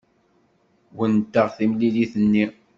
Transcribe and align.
Wennteɣ 0.97 1.47
timlilit-nni. 1.57 2.45